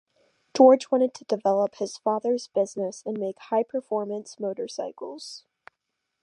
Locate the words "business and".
2.47-3.19